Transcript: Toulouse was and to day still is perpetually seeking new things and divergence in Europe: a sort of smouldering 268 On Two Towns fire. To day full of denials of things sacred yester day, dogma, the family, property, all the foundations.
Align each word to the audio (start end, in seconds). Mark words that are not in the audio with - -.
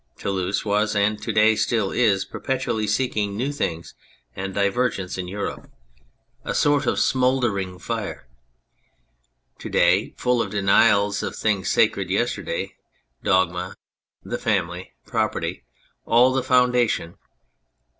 Toulouse 0.17 0.65
was 0.65 0.95
and 0.95 1.21
to 1.21 1.31
day 1.31 1.55
still 1.55 1.91
is 1.91 2.25
perpetually 2.25 2.87
seeking 2.87 3.37
new 3.37 3.51
things 3.51 3.93
and 4.35 4.51
divergence 4.55 5.15
in 5.15 5.27
Europe: 5.27 5.69
a 6.43 6.55
sort 6.55 6.87
of 6.87 6.97
smouldering 6.99 7.77
268 7.77 7.93
On 7.93 7.99
Two 7.99 8.17
Towns 8.17 8.23
fire. 8.23 8.27
To 9.59 9.69
day 9.69 10.13
full 10.17 10.41
of 10.41 10.49
denials 10.49 11.21
of 11.21 11.35
things 11.35 11.69
sacred 11.69 12.09
yester 12.09 12.41
day, 12.41 12.77
dogma, 13.23 13.75
the 14.23 14.39
family, 14.39 14.93
property, 15.05 15.65
all 16.07 16.33
the 16.33 16.41
foundations. 16.41 17.17